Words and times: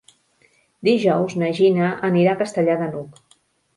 Dijous 0.87 1.35
na 1.41 1.51
Gina 1.59 1.91
anirà 2.11 2.33
a 2.35 2.41
Castellar 2.43 2.79
de 2.85 2.89
n'Hug. 2.95 3.23